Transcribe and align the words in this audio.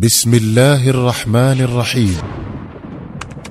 بسم 0.00 0.34
الله 0.34 0.90
الرحمن 0.90 1.60
الرحيم. 1.60 2.16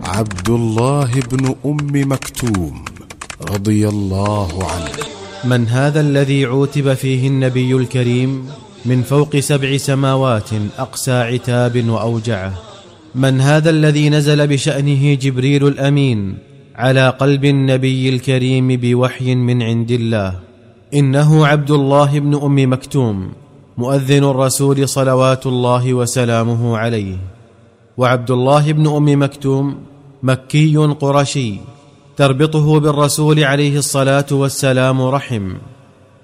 عبد 0.04 0.50
الله 0.50 1.12
بن 1.32 1.56
أم 1.66 2.12
مكتوم 2.12 2.86
رضي 3.54 3.88
الله 3.88 4.49
عنه. 4.71 4.93
من 5.46 5.67
هذا 5.67 6.01
الذي 6.01 6.46
عوتب 6.46 6.93
فيه 6.93 7.27
النبي 7.27 7.75
الكريم 7.75 8.46
من 8.85 9.01
فوق 9.01 9.38
سبع 9.38 9.77
سماوات 9.77 10.49
أقسى 10.79 11.12
عتاب 11.12 11.89
واوجعه 11.89 12.54
من 13.16 13.41
هذا 13.41 13.70
الذي 13.70 14.09
نزل 14.09 14.47
بشأنه 14.47 15.13
جبريل 15.13 15.68
الأمين 15.68 16.38
على 16.75 17.09
قلب 17.09 17.45
النبي 17.45 18.09
الكريم 18.09 18.68
بوحي 18.68 19.36
من 19.36 19.63
عند 19.63 19.91
الله. 19.91 20.39
إنه 20.93 21.47
عبد 21.47 21.71
الله 21.71 22.20
بن 22.20 22.34
أم 22.36 22.73
مكتوم. 22.73 23.31
مؤذن 23.80 24.23
الرسول 24.23 24.89
صلوات 24.89 25.48
الله 25.48 25.93
وسلامه 25.93 26.78
عليه. 26.78 27.18
وعبد 27.98 28.32
الله 28.32 28.71
بن 28.71 28.88
أم 28.88 29.24
مكتوم 29.24 29.75
مكي 30.24 30.78
قرشي 30.78 31.55
تربطه 32.17 32.80
بالرسول 32.80 33.44
عليه 33.44 33.78
الصلاة 33.78 34.25
والسلام 34.31 35.02
رحم. 35.02 35.53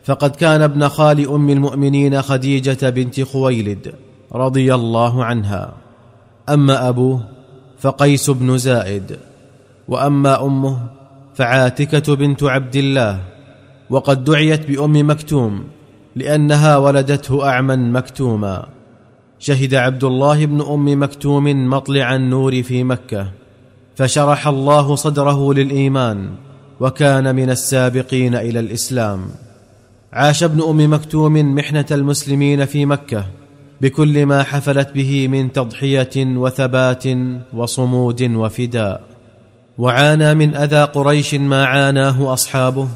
فقد 0.04 0.36
كان 0.36 0.62
ابن 0.62 0.88
خال 0.88 1.30
أم 1.30 1.50
المؤمنين 1.50 2.22
خديجة 2.22 2.90
بنت 2.90 3.22
خويلد 3.22 3.94
رضي 4.34 4.76
الله 4.76 5.24
عنها. 5.24 5.74
أما 6.50 6.90
أبوه 6.90 7.24
فقيس 7.80 8.30
بن 8.30 8.58
زائد. 8.58 9.18
وأما 9.88 10.46
أمه 10.46 10.78
فعاتكة 11.36 12.16
بنت 12.16 12.44
عبد 12.44 12.76
الله. 12.76 13.22
وقد 13.90 14.24
دعيت 14.24 14.68
بأم 14.72 15.10
مكتوم 15.10 15.75
لأنها 16.16 16.78
ولدته 16.78 17.48
أعمى 17.50 17.76
مكتوما. 17.76 18.68
شهد 19.40 19.74
عبد 19.76 20.04
الله 20.04 20.46
بن 20.46 20.62
أم 20.62 21.04
مكتوم 21.04 21.70
مطلع 21.70 22.16
النور 22.16 22.64
في 22.64 22.84
مكة 22.84 23.28
فشرح 23.96 24.48
الله 24.48 24.96
صدره 24.96 25.54
للإيمان 25.54 26.30
وكان 26.80 27.36
من 27.36 27.50
السابقين 27.50 28.36
إلى 28.36 28.60
الإسلام. 28.60 29.26
عاش 30.14 30.44
ابن 30.44 30.62
أم 30.62 30.94
مكتوم 30.94 31.56
محنة 31.56 31.86
المسلمين 31.92 32.66
في 32.66 32.86
مكة 32.86 33.26
بكل 33.82 34.26
ما 34.26 34.44
حفلت 34.44 34.92
به 34.92 35.28
من 35.28 35.52
تضحية 35.52 36.38
وثبات 36.38 37.04
وصمود 37.54 38.22
وفداء. 38.22 39.02
وعانى 39.78 40.34
من 40.34 40.56
أذى 40.56 40.84
قريش 40.84 41.36
ما 41.36 41.66
عاناه 41.66 42.34
أصحابه 42.34 42.88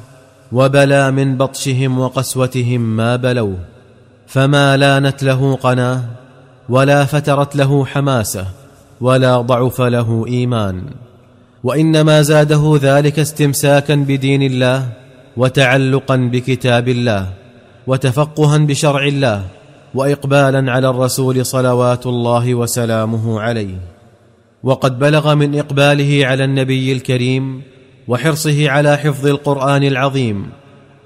وبلى 0.52 1.12
من 1.12 1.38
بطشهم 1.38 2.00
وقسوتهم 2.00 2.82
ما 2.82 3.16
بلوه 3.16 3.58
فما 4.28 4.78
لانت 4.78 5.24
له 5.24 5.56
قناة 5.56 6.02
ولا 6.70 7.06
فترت 7.06 7.56
له 7.56 7.86
حماسة 7.86 8.46
ولا 9.02 9.42
ضعف 9.42 9.82
له 9.82 10.26
إيمان. 10.28 10.82
وإنما 11.64 12.22
زاده 12.22 12.80
ذلك 12.82 13.20
استمساكا 13.20 13.96
بدين 13.96 14.42
الله 14.42 14.90
وتعلقا 15.38 16.16
بكتاب 16.16 16.88
الله 16.88 17.34
وتفقها 17.88 18.58
بشرع 18.58 19.08
الله 19.08 19.46
واقبالا 19.96 20.72
على 20.72 20.90
الرسول 20.90 21.46
صلوات 21.46 22.08
الله 22.08 22.56
وسلامه 22.56 23.42
عليه. 23.42 23.76
وقد 24.64 25.00
بلغ 25.00 25.36
من 25.36 25.60
إقباله 25.60 26.26
على 26.28 26.44
النبي 26.44 26.92
الكريم 26.92 27.62
وحرصه 28.10 28.70
على 28.70 28.98
حفظ 28.98 29.28
القرآن 29.28 29.84
العظيم 29.84 30.50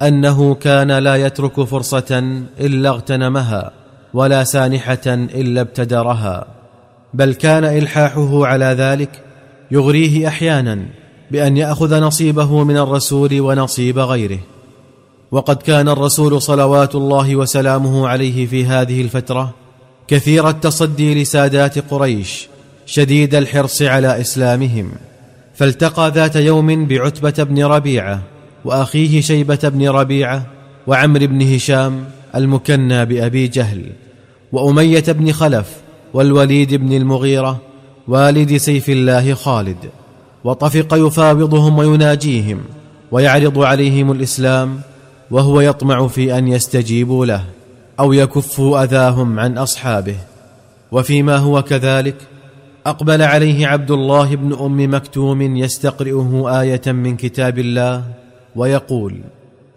أنه 0.01 0.55
كان 0.55 0.91
لا 0.91 1.15
يترك 1.15 1.63
فرصة 1.63 2.43
إلا 2.59 2.89
اغتنمها 2.89 3.71
ولا 4.13 4.43
سانحة 4.43 5.07
إلا 5.07 5.61
ابتدرها 5.61 6.47
بل 7.13 7.33
كان 7.33 7.63
إلحاحه 7.63 8.45
على 8.47 8.65
ذلك 8.65 9.09
يغريه 9.71 10.27
أحيانا 10.27 10.85
بأن 11.31 11.57
يأخذ 11.57 11.99
نصيبه 11.99 12.63
من 12.63 12.77
الرسول 12.77 13.41
ونصيب 13.41 13.99
غيره. 13.99 14.39
وقد 15.31 15.55
كان 15.55 15.89
الرسول 15.89 16.41
صلوات 16.41 16.95
الله 16.95 17.35
وسلامه 17.35 18.07
عليه 18.07 18.45
في 18.45 18.65
هذه 18.65 19.01
الفترة 19.01 19.53
كثير 20.07 20.49
التصدي 20.49 21.21
لسادات 21.21 21.91
قريش 21.91 22.47
شديد 22.85 23.35
الحرص 23.35 23.81
على 23.81 24.21
إسلامهم. 24.21 24.91
فالتقى 25.63 26.11
ذات 26.11 26.35
يوم 26.35 26.85
بعتبة 26.85 27.43
بن 27.43 27.63
ربيعة 27.63 28.21
وأخيه 28.65 29.21
شيبة 29.21 29.59
بن 29.63 29.89
ربيعة 29.89 30.45
وعمر 30.87 31.25
بن 31.25 31.55
هشام 31.55 32.05
المكنى 32.35 33.05
بأبي 33.05 33.47
جهل 33.47 33.83
وأمية 34.51 35.03
بن 35.07 35.31
خلف 35.31 35.67
والوليد 36.13 36.73
بن 36.73 36.93
المغيرة 36.93 37.61
والد 38.07 38.57
سيف 38.57 38.89
الله 38.89 39.33
خالد 39.33 39.89
وطفق 40.43 40.87
يفاوضهم 40.93 41.77
ويناجيهم 41.77 42.61
ويعرض 43.11 43.59
عليهم 43.59 44.11
الإسلام 44.11 44.81
وهو 45.31 45.61
يطمع 45.61 46.07
في 46.07 46.37
أن 46.37 46.47
يستجيبوا 46.47 47.25
له 47.25 47.43
أو 47.99 48.13
يكفوا 48.13 48.83
أذاهم 48.83 49.39
عن 49.39 49.57
أصحابه 49.57 50.15
وفيما 50.91 51.37
هو 51.37 51.61
كذلك 51.61 52.15
أقبل 52.85 53.21
عليه 53.21 53.67
عبد 53.67 53.91
الله 53.91 54.35
بن 54.35 54.53
أم 54.53 54.95
مكتوم 54.95 55.41
يستقرئه 55.41 56.61
آية 56.61 56.91
من 56.91 57.15
كتاب 57.15 57.59
الله 57.59 58.03
ويقول 58.55 59.21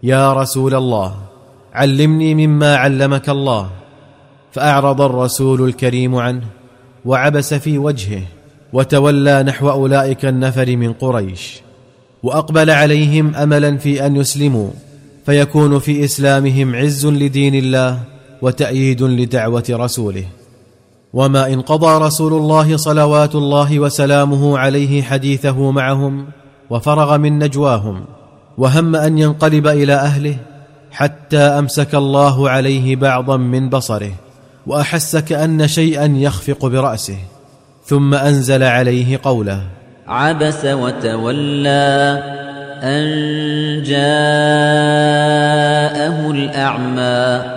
يا 0.03 0.33
رسول 0.33 0.75
الله 0.75 1.15
علمني 1.73 2.47
مما 2.47 2.75
علمك 2.75 3.29
الله. 3.29 3.69
فأعرض 4.51 5.01
الرسول 5.01 5.69
الكريم 5.69 6.15
عنه 6.15 6.41
وعبس 7.05 7.53
في 7.53 7.77
وجهه 7.77 8.21
وتولى 8.73 9.43
نحو 9.43 9.69
أولئك 9.69 10.25
النفر 10.25 10.75
من 10.75 10.93
قريش 10.93 11.61
وأقبل 12.23 12.69
عليهم 12.69 13.35
املا 13.35 13.77
في 13.77 14.05
أن 14.05 14.15
يسلموا 14.15 14.69
فيكون 15.25 15.79
في 15.79 16.05
إسلامهم 16.05 16.75
عز 16.75 17.05
لدين 17.05 17.55
الله 17.55 17.99
وتأييد 18.41 19.03
لدعوة 19.03 19.65
رسوله. 19.69 20.25
وما 21.13 21.53
إن 21.53 21.61
قضى 21.61 22.05
رسول 22.05 22.33
الله 22.33 22.77
صلوات 22.77 23.35
الله 23.35 23.79
وسلامه 23.79 24.57
عليه 24.59 25.01
حديثه 25.01 25.71
معهم 25.71 26.27
وفرغ 26.69 27.17
من 27.17 27.39
نجواهم 27.39 28.05
وهم 28.57 28.95
أن 28.95 29.17
ينقلب 29.17 29.67
إلى 29.67 29.93
أهله 29.93 30.37
حتى 30.91 31.37
أمسك 31.37 31.95
الله 31.95 32.49
عليه 32.49 32.95
بعضا 32.95 33.37
من 33.37 33.69
بصره 33.69 34.11
واحس 34.67 35.15
كان 35.15 35.67
شيئا 35.67 36.05
يخفق 36.05 36.65
برأسه 36.65 37.17
ثم 37.85 38.13
أنزل 38.13 38.63
عليه 38.63 39.19
قوله 39.23 39.63
عبس 40.07 40.65
وتولى 40.65 42.23
أن 42.83 43.03
جاءه 43.83 43.97
الأعمى 46.31 47.56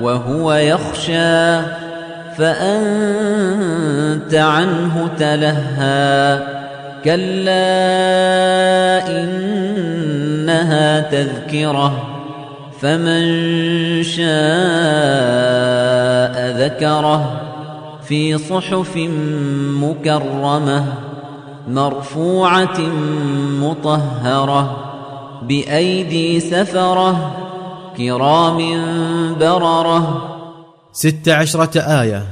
وهو 0.00 0.52
يخشى 0.52 1.60
فأنت 2.36 4.34
عنه 4.34 5.08
تلهى. 5.18 6.58
كلا 7.04 7.64
إنها 9.10 11.00
تذكرة 11.00 12.02
فمن 12.80 13.22
شاء 14.02 14.28
ذكره. 16.58 17.40
في 18.08 18.38
صحف 18.38 18.96
مكرمة 19.82 20.84
مرفوعة 21.68 22.80
مطهرة 23.60 24.76
بأيدي 25.42 26.40
سفرة. 26.40 27.47
كرام 27.98 28.58
بررة. 29.38 30.02
ست 30.92 31.28
عشرة 31.28 31.80
آية. 31.80 32.22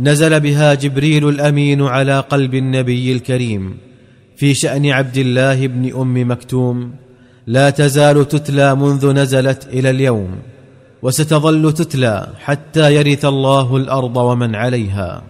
نزل 0.00 0.40
بها 0.40 0.74
جبريل 0.74 1.28
الأمين 1.28 1.82
على 1.82 2.20
قلب 2.20 2.54
النبي 2.54 3.12
الكريم 3.12 3.76
في 4.36 4.54
شأن 4.54 4.90
عبد 4.90 5.16
الله 5.16 5.66
بن 5.66 6.00
أم 6.00 6.30
مكتوم. 6.30 6.90
لا 7.46 7.70
تزال 7.70 8.28
تتلى 8.28 8.74
منذ 8.74 9.12
نزلت 9.12 9.66
إلى 9.66 9.90
اليوم 9.90 10.30
وستظل 11.02 11.72
تتلى 11.72 12.26
حتى 12.38 12.94
يرث 12.94 13.24
الله 13.24 13.76
الأرض 13.76 14.16
ومن 14.16 14.54
عليها. 14.54 15.22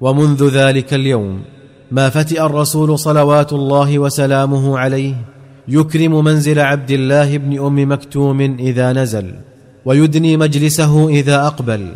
ومنذ 0.00 0.48
ذلك 0.48 0.94
اليوم 0.94 1.42
ما 1.90 2.10
فتئ 2.10 2.46
الرسول 2.46 2.98
صلوات 2.98 3.52
الله 3.52 3.98
وسلامه 3.98 4.78
عليه 4.78 5.14
يكرم 5.68 6.24
منزل 6.24 6.58
عبد 6.58 6.90
الله 6.90 7.38
بن 7.38 7.66
أم 7.66 7.92
مكتوم 7.92 8.40
إذا 8.40 8.92
نزل 8.92 9.34
ويدني 9.84 10.36
مجلسه 10.36 11.08
إذا 11.08 11.46
أقبل 11.46 11.88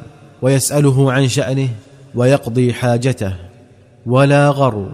ويسأله 0.43 1.13
عن 1.13 1.29
شأنه 1.29 1.69
ويقضي 2.15 2.73
حاجته. 2.73 3.35
ولا 4.07 4.49
غر 4.49 4.89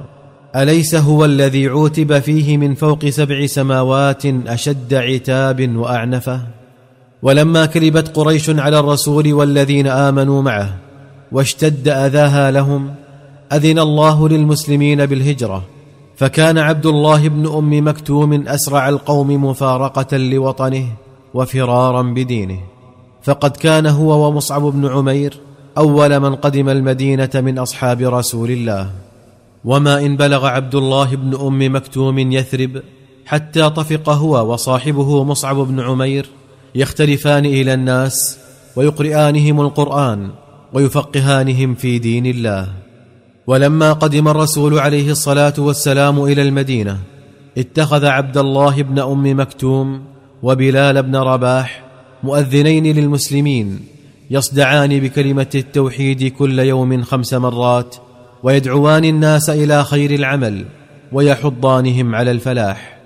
أليس 0.56 0.94
هو 0.94 1.24
الذي 1.24 1.66
عوتب 1.66 2.18
فيه 2.18 2.56
من 2.56 2.74
فوق 2.74 3.06
سبع 3.06 3.46
سماوات 3.46 4.26
أشد 4.26 4.94
عتاب 4.94 5.76
وأعنفه؟ 5.76 6.40
ولما 7.22 7.66
كلبت 7.66 8.16
قريش 8.16 8.50
على 8.50 8.78
الرسول 8.78 9.32
والذين 9.32 9.86
آمنوا 9.86 10.42
معه 10.42 10.74
واشتد 11.32 11.88
أذاها 11.88 12.50
لهم 12.50 12.94
أذن 13.52 13.78
الله 13.78 14.28
للمسلمين 14.28 15.06
بالهجرة. 15.06 15.75
فكان 16.16 16.58
عبد 16.58 16.86
الله 16.86 17.28
بن 17.28 17.46
أم 17.46 17.88
مكتوم 17.88 18.32
أسرع 18.48 18.88
القوم 18.88 19.44
مفارقة 19.44 20.16
لوطنه 20.16 20.86
وفرارا 21.34 22.02
بدينه. 22.02 22.60
فقد 23.22 23.50
كان 23.50 23.86
هو 23.86 24.28
ومصعب 24.28 24.62
بن 24.62 24.86
عمير 24.86 25.36
أول 25.78 26.20
من 26.20 26.34
قدم 26.34 26.68
المدينة 26.68 27.30
من 27.34 27.58
أصحاب 27.58 28.00
رسول 28.00 28.50
الله. 28.50 28.90
وما 29.64 29.98
إن 29.98 30.16
بلغ 30.16 30.46
عبد 30.46 30.74
الله 30.74 31.16
بن 31.16 31.34
أم 31.34 31.74
مكتوم 31.76 32.18
يثرب 32.18 32.82
حتى 33.26 33.70
طفق 33.70 34.08
هو 34.08 34.52
وصاحبه 34.52 35.24
مصعب 35.24 35.56
بن 35.56 35.80
عمير 35.80 36.26
يختلفان 36.74 37.46
إلى 37.46 37.74
الناس 37.74 38.38
ويقرئانهم 38.76 39.60
القرآن 39.60 40.30
ويفقهانهم 40.72 41.74
في 41.74 41.98
دين 41.98 42.26
الله. 42.26 42.85
ولما 43.46 43.92
قدم 43.92 44.28
الرسول 44.28 44.78
عليه 44.78 45.10
الصلاة 45.10 45.54
والسلام 45.58 46.24
إلى 46.24 46.42
المدينة 46.42 46.98
اتخذ 47.58 48.06
عبد 48.06 48.38
الله 48.38 48.82
بن 48.82 48.98
أم 48.98 49.40
مكتوم 49.40 50.00
وبلال 50.42 51.02
بن 51.02 51.16
رباح 51.16 51.84
مؤذنين 52.22 52.96
للمسلمين 52.96 53.80
يصدعان 54.30 55.00
بكلمة 55.00 55.46
التوحيد 55.54 56.32
كل 56.32 56.58
يوم 56.58 57.02
خمس 57.02 57.34
مرات 57.34 57.96
ويدعوان 58.42 59.04
الناس 59.04 59.50
إلى 59.50 59.84
خير 59.84 60.10
العمل 60.10 60.64
ويحضانهم 61.12 62.14
على 62.14 62.30
الفلاح. 62.30 62.98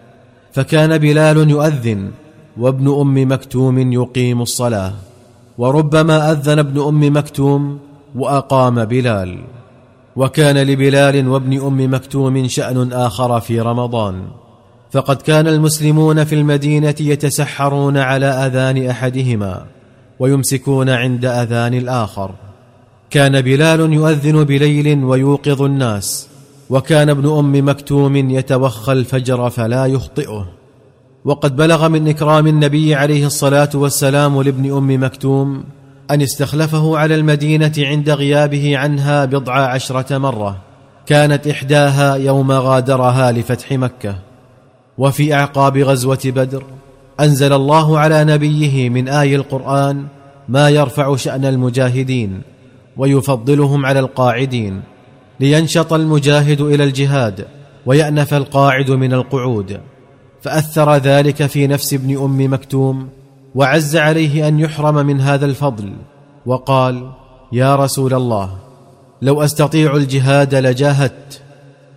فكان 0.52 0.98
بلال 0.98 1.50
يؤذن 1.50 2.10
وابن 2.56 3.00
أم 3.00 3.32
مكتوم 3.32 3.92
يقيم 3.92 4.42
الصلاة. 4.42 4.92
وربما 5.58 6.32
أذن 6.32 6.58
ابن 6.58 6.80
أم 6.80 7.16
مكتوم 7.16 7.78
وأقام 8.14 8.84
بلال. 8.84 9.38
وكان 10.16 10.58
لبلال 10.58 11.28
وابن 11.28 11.60
أم 11.60 11.94
مكتوم 11.94 12.48
شأن 12.48 12.92
آخر 12.92 13.40
في 13.40 13.60
رمضان. 13.60 14.22
فقد 14.92 15.16
كان 15.16 15.46
المسلمون 15.46 16.24
في 16.24 16.34
المدينة 16.34 16.94
يتسحرون 17.00 17.96
على 17.96 18.26
أذان 18.26 18.86
أحدهما 18.86 19.66
ويمسكون 20.18 20.90
عند 20.90 21.24
أذان 21.24 21.74
الآخر. 21.74 22.30
كان 23.10 23.40
بلال 23.40 23.92
يؤذن 23.92 24.44
بليل 24.44 25.04
ويوقظ 25.04 25.62
الناس 25.62 26.28
وكان 26.70 27.08
ابن 27.08 27.38
أم 27.38 27.68
مكتوم 27.68 28.16
يتوخى 28.16 28.92
الفجر 28.92 29.50
فلا 29.50 29.86
يخطئه. 29.86 30.46
وقد 31.24 31.56
بلغ 31.56 31.88
من 31.88 32.08
إكرام 32.08 32.46
النبي 32.46 32.94
عليه 32.94 33.26
الصلاة 33.26 33.70
والسلام 33.74 34.42
لابن 34.42 34.76
أم 34.76 35.04
مكتوم 35.04 35.64
أن 36.10 36.22
استخلفه 36.22 36.98
على 36.98 37.14
المدينة 37.14 37.72
عند 37.78 38.10
غيابه 38.10 38.78
عنها 38.78 39.24
بضع 39.24 39.54
عشرة 39.54 40.18
مرة. 40.18 40.56
كانت 41.06 41.46
إحداها 41.46 42.14
يوم 42.14 42.52
غادرها 42.52 43.32
لفتح 43.32 43.72
مكة. 43.72 44.14
وفي 44.98 45.34
أعقاب 45.34 45.78
غزوة 45.78 46.20
بدر 46.24 46.64
أنزل 47.20 47.52
الله 47.52 47.98
على 47.98 48.24
نبيه 48.24 48.88
من 48.88 49.08
آي 49.08 49.36
القرآن 49.36 50.06
ما 50.48 50.70
يرفع 50.70 51.16
شأن 51.16 51.44
المجاهدين 51.44 52.42
ويفضلهم 52.96 53.86
على 53.86 54.00
القاعدين 54.00 54.82
لينشط 55.40 55.92
المجاهد 55.92 56.60
إلى 56.60 56.84
الجهاد 56.84 57.46
ويأنف 57.86 58.34
القاعد 58.34 58.90
من 58.90 59.12
القعود. 59.12 59.80
فأثر 60.42 60.96
ذلك 60.96 61.46
في 61.46 61.66
نفس 61.66 61.94
ابن 61.94 62.16
أم 62.16 62.52
مكتوم 62.52 63.08
وعز 63.54 63.96
عليه 63.96 64.48
أن 64.48 64.58
يحرم 64.58 64.94
من 64.94 65.20
هذا 65.20 65.46
الفضل 65.46 65.92
وقال 66.46 67.10
يا 67.52 67.76
رسول 67.76 68.14
الله 68.14 68.50
لو 69.22 69.42
أستطيع 69.42 69.96
الجهاد 69.96 70.54
لجاهدت 70.54 71.42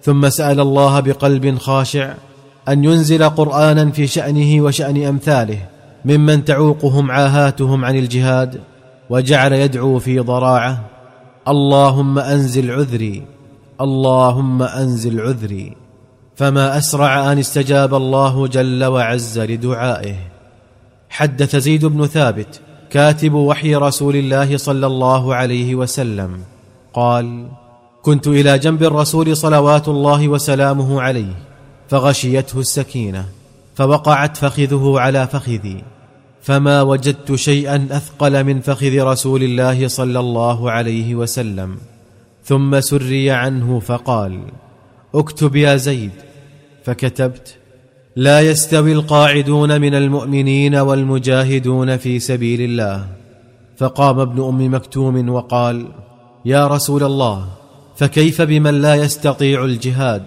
ثم 0.01 0.29
سأل 0.29 0.59
الله 0.59 1.00
بقلب 1.00 1.57
خاشع 1.57 2.13
أن 2.69 2.83
ينزل 2.83 3.29
قرآنا 3.29 3.91
في 3.91 4.07
شأنه 4.07 4.63
وشأن 4.63 5.03
أمثاله 5.03 5.57
ممن 6.05 6.45
تعوقهم 6.45 7.11
عاهاتهم 7.11 7.85
عن 7.85 7.97
الجهاد 7.97 8.61
وجعل 9.09 9.53
يدعو 9.53 10.00
في 10.00 10.19
ضراعة 10.19 10.81
اللهم 11.47 12.19
أنزل 12.19 12.71
عذري 12.71 13.25
اللهم 13.81 14.63
أنزل 14.63 15.21
عذري 15.21 15.75
فما 16.35 16.77
أسرع 16.77 17.31
أن 17.31 17.39
استجاب 17.39 17.94
الله 17.94 18.47
جل 18.47 18.83
وعز 18.83 19.39
لدعائه. 19.39 20.15
حدث 21.13 21.56
زيد 21.56 21.86
بن 21.86 22.07
ثابت 22.07 22.62
كاتب 22.89 23.33
وحي 23.33 23.75
رسول 23.75 24.15
الله 24.15 24.57
صلى 24.57 24.88
الله 24.88 25.36
عليه 25.36 25.75
وسلم. 25.75 26.39
قال 26.94 27.48
كنت 28.01 28.27
إلى 28.27 28.60
جنب 28.60 28.83
الرسول 28.83 29.38
صلوات 29.38 29.88
الله 29.88 30.27
وسلامه 30.27 31.01
عليه 31.01 31.33
فغشيته 31.89 32.60
السكينة 32.60 33.25
فوقعت 33.75 34.38
فخذه 34.38 34.94
على 34.98 35.27
فخذي 35.27 35.83
فما 36.42 36.81
وجدت 36.81 37.36
شيئا 37.36 37.88
أثقل 37.92 38.44
من 38.44 38.62
فخذ 38.62 39.00
رسول 39.00 39.44
الله 39.44 39.88
صلى 39.88 40.19
الله 40.19 40.71
عليه 40.71 41.15
وسلم. 41.15 41.77
ثم 42.44 42.80
سري 42.80 43.31
عنه 43.31 43.80
فقال 43.80 44.39
اكتب 45.15 45.56
يا 45.56 45.75
زيد. 45.75 46.12
فكتبت 46.86 47.56
لا 48.15 48.42
يستوي 48.42 48.94
القاعدون 48.94 49.81
من 49.81 49.95
المؤمنين 49.95 50.75
والمجاهدون 50.75 51.98
في 51.98 52.19
سبيل 52.19 52.62
الله. 52.62 53.07
فقام 53.77 54.19
ابن 54.19 54.44
أم 54.44 54.74
مكتوم 54.74 55.30
وقال 55.30 55.86
يا 56.45 56.68
رسول 56.68 57.04
الله 57.04 57.45
فكيف 57.95 58.42
بمن 58.42 58.81
لا 58.81 58.95
يستطيع 58.95 59.65
الجهاد؟ 59.65 60.24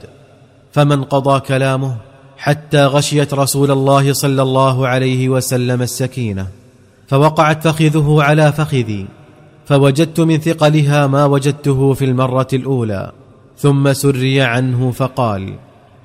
فمن 0.73 1.05
قضى 1.05 1.40
كلامه 1.40 1.97
حتى 2.37 2.85
غشيت 2.85 3.35
رسول 3.35 3.71
الله 3.71 4.12
صلى 4.12 4.43
الله 4.43 4.88
عليه 4.88 5.28
وسلم 5.28 5.83
السكينة 5.83 6.47
فوقعت 7.09 7.69
فخذه 7.69 8.23
على 8.23 8.52
فخذي 8.52 9.07
فوجدت 9.66 10.21
من 10.21 10.38
ثقلها 10.38 11.07
ما 11.07 11.25
وجدته 11.25 11.93
في 11.93 12.05
المرة 12.05 12.49
الأولى 12.52 13.12
ثم 13.59 13.93
سري 13.93 14.43
عنه 14.43 14.90
فقال 14.90 15.55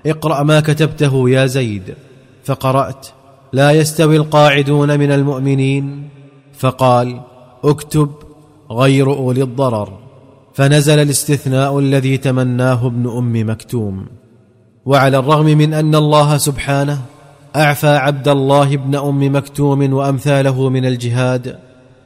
اقرأ 0.05 0.43
ما 0.43 0.59
كتبته 0.59 1.29
يا 1.29 1.45
زيد. 1.45 1.95
فقرأت. 2.43 3.07
لا 3.53 3.71
يستوي 3.71 4.17
القاعدون 4.17 4.99
من 4.99 5.11
المؤمنين. 5.11 6.09
فقال 6.57 7.21
اكتب 7.63 8.11
غير 8.71 9.13
أولي 9.13 9.43
الضرر. 9.43 9.99
فنزل 10.53 10.99
الاستثناء 10.99 11.79
الذي 11.79 12.17
تمناه 12.17 12.87
ابن 12.87 13.09
أم 13.17 13.49
مكتوم. 13.49 14.05
وعلى 14.85 15.17
الرغم 15.17 15.45
من 15.45 15.73
أن 15.73 15.95
الله 15.95 16.37
سبحانه 16.37 17.01
أعفى 17.55 17.87
عبد 17.87 18.27
الله 18.27 18.77
بن 18.77 18.95
أم 18.95 19.35
مكتوم 19.35 19.93
وأمثاله 19.93 20.69
من 20.69 20.85
الجهاد 20.85 21.57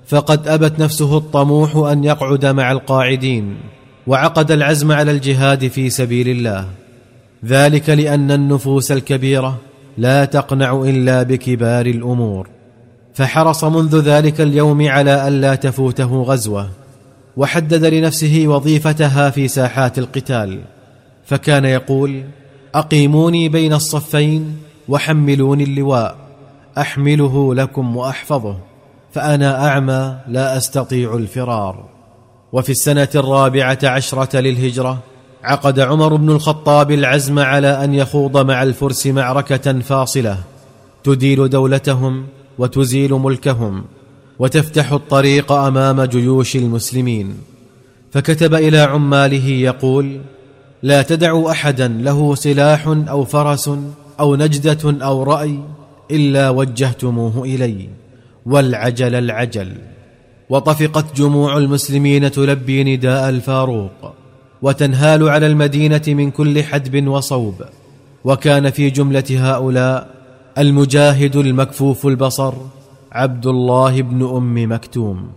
فقد 0.08 0.48
أبت 0.48 0.80
نفسه 0.80 1.18
الطموح 1.18 1.76
أن 1.76 2.04
يقعد 2.04 2.46
مع 2.46 2.72
القاعدين 2.72 3.58
وعقد 4.08 4.52
العزم 4.52 4.92
على 4.92 5.12
الجهاد 5.12 5.68
في 5.68 5.90
سبيل 5.90 6.30
الله. 6.30 6.70
ذلك 7.46 7.90
لأن 7.90 8.32
النفوس 8.32 8.92
الكبيرة 8.92 9.58
لا 9.98 10.26
تقنع 10.26 10.82
إلا 10.82 11.24
بكبار 11.24 11.86
الأمور. 11.86 12.48
فحرص 13.14 13.64
منذ 13.64 14.00
ذلك 14.00 14.42
اليوم 14.42 14.88
على 14.88 15.28
الا 15.28 15.56
تفوته 15.56 16.22
غزوة 16.22 16.70
وحدد 17.38 17.86
لنفسه 17.86 18.44
وظيفتها 18.48 19.30
في 19.30 19.48
ساحات 19.48 20.00
القتال. 20.00 20.62
فكان 21.26 21.66
يقول 21.66 22.24
أقيموني 22.76 23.50
بين 23.50 23.74
الصفين 23.74 24.58
وحملوني 24.90 25.64
اللواء 25.64 26.16
أحمله 26.78 27.56
لكم 27.56 27.98
وأحفظه 27.98 28.58
فأنا 29.12 29.68
أعمى 29.68 30.18
لا 30.28 30.58
أستطيع 30.58 31.16
الفرار. 31.16 31.86
وفي 32.52 32.70
السنة 32.70 33.10
الرابعة 33.16 33.80
عشرة 33.84 34.40
للهجرة 34.40 35.00
عقد 35.46 35.80
عمر 35.80 36.16
بن 36.16 36.30
الخطاب 36.30 36.92
العزم 36.92 37.40
على 37.40 37.84
أن 37.84 37.94
يخوض 37.94 38.38
مع 38.38 38.64
الفرس 38.64 39.08
معركة 39.08 39.80
فاصلة. 39.80 40.38
تديل 41.04 41.50
دولتهم 41.50 42.26
وتزيل 42.58 43.14
ملكهم 43.14 43.84
وتفتح 44.40 44.92
الطريق 44.92 45.52
أمام 45.52 46.04
جيوش 46.04 46.56
المسلمين. 46.56 47.38
فكتب 48.12 48.54
إلى 48.54 48.80
عماله 48.80 49.48
يقول 49.48 50.22
لا 50.84 51.02
تدعوا 51.02 51.52
احدا 51.52 51.88
له 51.88 52.36
سلاح 52.36 52.88
أو 52.88 53.24
فرس 53.24 53.70
أو 54.20 54.36
نجدة 54.36 55.06
أو 55.06 55.24
رأي 55.24 55.60
إلا 56.12 56.50
وجهتموه 56.50 57.44
إلي 57.44 57.90
والعجل 58.46 59.16
العجل. 59.16 59.74
وطفقت 60.50 61.18
جموع 61.18 61.58
المسلمين 61.58 62.32
تلبي 62.32 62.84
نداء 62.96 63.30
الفاروق. 63.30 64.25
وتنهال 64.62 65.30
على 65.30 65.48
المدينة 65.48 66.02
من 66.08 66.32
كل 66.32 66.64
حدب 66.64 67.08
وصوب 67.08 67.56
وكان 68.24 68.70
في 68.70 68.90
جملة 68.90 69.24
هؤلاء 69.30 70.10
المجاهد 70.58 71.36
المكفوف 71.36 72.08
البصر 72.08 72.54
عبد 73.12 73.48
الله 73.48 74.02
بن 74.02 74.24
أم 74.24 74.72
مكتوم. 74.72 75.30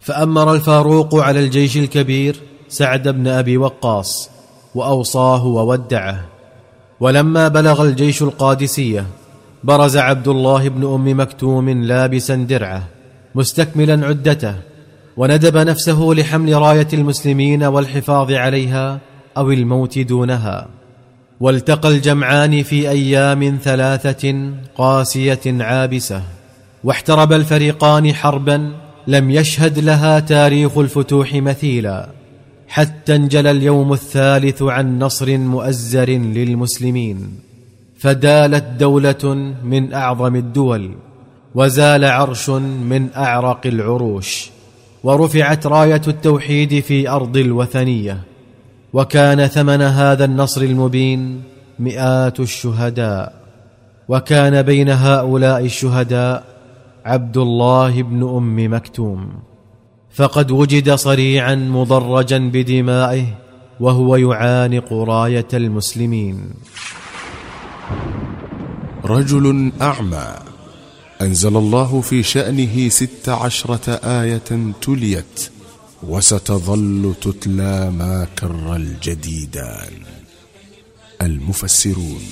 فأمر 0.00 0.54
الفاروق 0.54 1.14
على 1.14 1.40
الجيش 1.40 1.76
الكبير 1.76 2.36
سعد 2.68 3.08
بن 3.08 3.26
أبي 3.26 3.56
وقاص 3.56 4.30
وأوصاه 4.74 5.46
وودعه. 5.46 6.24
ولما 7.00 7.48
بلغ 7.48 7.82
الجيش 7.82 8.22
القادسية 8.22 9.06
برز 9.64 9.96
عبد 9.96 10.28
الله 10.28 10.68
بن 10.68 10.84
أم 10.84 11.20
مكتوم 11.20 11.70
لابسا 11.70 12.34
درعه 12.34 12.88
مستكملا 13.34 14.06
عدته 14.06 14.54
وندب 15.16 15.56
نفسه 15.56 16.12
لحمل 16.12 16.54
راية 16.54 16.88
المسلمين 16.92 17.64
والحفاظ 17.64 18.32
عليها 18.32 18.98
أو 19.36 19.50
الموت 19.50 19.98
دونها. 19.98 20.68
والتقى 21.40 21.88
الجمعان 21.88 22.62
في 22.62 22.90
أيام 22.90 23.58
ثلاثة 23.62 24.50
قاسية 24.76 25.40
عابسة. 25.46 26.22
واحترب 26.84 27.32
الفريقان 27.32 28.14
حربا 28.14 28.72
لم 29.06 29.30
يشهد 29.30 29.78
لها 29.78 30.20
تاريخ 30.20 30.78
الفتوح 30.78 31.34
مثيلا. 31.34 32.08
حتى 32.68 33.16
انجلى 33.16 33.50
اليوم 33.50 33.92
الثالث 33.92 34.62
عن 34.62 34.98
نصر 34.98 35.38
مؤزر 35.38 36.10
للمسلمين. 36.10 37.38
فدالت 37.98 38.64
دولة 38.80 39.54
من 39.64 39.92
أعظم 39.92 40.36
الدول 40.36 40.94
وزال 41.54 42.04
عرش 42.04 42.50
من 42.50 43.08
أعرق 43.16 43.60
العروش. 43.66 44.55
ورفعت 45.06 45.66
راية 45.66 46.02
التوحيد 46.08 46.80
في 46.80 47.08
أرض 47.08 47.36
الوثنية. 47.36 48.20
وكان 48.92 49.46
ثمن 49.46 49.82
هذا 49.82 50.24
النصر 50.24 50.62
المبين 50.62 51.42
مئات 51.78 52.40
الشهداء. 52.40 53.32
وكان 54.08 54.62
بين 54.62 54.88
هؤلاء 54.88 55.64
الشهداء 55.64 56.44
عبد 57.04 57.36
الله 57.36 58.02
بن 58.02 58.22
أم 58.22 58.74
مكتوم. 58.74 59.28
فقد 60.10 60.50
وجد 60.50 60.94
صريعا 60.94 61.54
مضرجا 61.54 62.38
بدمائه 62.38 63.24
وهو 63.80 64.16
يعانق 64.16 64.92
راية 64.92 65.48
المسلمين. 65.54 66.50
رجل 69.04 69.72
أعمى. 69.82 70.55
انزل 71.22 71.56
الله 71.56 72.00
في 72.00 72.22
شأنه 72.22 72.88
ست 72.88 73.28
عشرة 73.28 73.90
آية 73.94 74.72
تليت 74.82 75.50
وستظل 76.02 77.14
تتلى 77.20 77.90
ما 77.90 78.26
كر 78.38 78.76
الجديدان. 78.76 79.92
المفسرون. 81.22 82.22